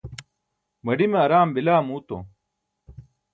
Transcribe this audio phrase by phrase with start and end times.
[0.83, 2.17] maḍime araam bila muuto